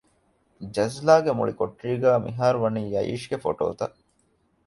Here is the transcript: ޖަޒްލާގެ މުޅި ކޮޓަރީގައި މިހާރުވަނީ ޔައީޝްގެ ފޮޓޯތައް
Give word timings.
ޖަޒްލާގެ 0.75 1.31
މުޅި 1.37 1.53
ކޮޓަރީގައި 1.59 2.23
މިހާރުވަނީ 2.25 2.81
ޔައީޝްގެ 2.93 3.37
ފޮޓޯތައް 3.43 3.97